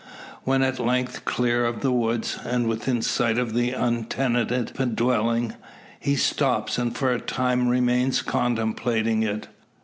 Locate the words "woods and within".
1.91-3.03